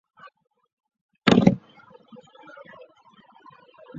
[1.23, 1.61] 非人者的一族。